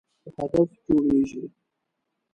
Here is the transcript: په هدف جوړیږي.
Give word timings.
په 0.23 0.29
هدف 0.37 0.69
جوړیږي. 0.85 1.43